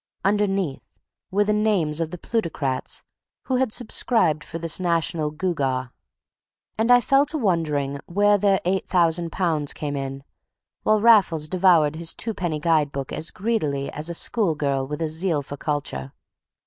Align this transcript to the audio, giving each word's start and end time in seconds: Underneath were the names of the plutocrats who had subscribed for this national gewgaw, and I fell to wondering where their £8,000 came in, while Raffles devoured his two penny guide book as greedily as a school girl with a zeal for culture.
Underneath 0.25 0.81
were 1.29 1.43
the 1.43 1.53
names 1.53 2.01
of 2.01 2.09
the 2.09 2.17
plutocrats 2.17 3.03
who 3.43 3.57
had 3.57 3.71
subscribed 3.71 4.43
for 4.43 4.57
this 4.57 4.79
national 4.79 5.29
gewgaw, 5.29 5.91
and 6.75 6.89
I 6.89 6.99
fell 6.99 7.23
to 7.27 7.37
wondering 7.37 7.99
where 8.07 8.39
their 8.39 8.57
£8,000 8.65 9.75
came 9.75 9.95
in, 9.95 10.23
while 10.81 11.01
Raffles 11.01 11.47
devoured 11.47 11.97
his 11.97 12.15
two 12.15 12.33
penny 12.33 12.57
guide 12.59 12.91
book 12.91 13.13
as 13.13 13.29
greedily 13.29 13.91
as 13.91 14.09
a 14.09 14.15
school 14.15 14.55
girl 14.55 14.87
with 14.87 15.03
a 15.03 15.07
zeal 15.07 15.43
for 15.43 15.55
culture. 15.55 16.13